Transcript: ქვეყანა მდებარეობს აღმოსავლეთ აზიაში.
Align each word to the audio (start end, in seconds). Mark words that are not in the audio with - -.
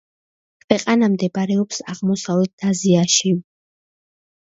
ქვეყანა 0.63 1.09
მდებარეობს 1.17 1.83
აღმოსავლეთ 1.95 2.69
აზიაში. 2.75 3.39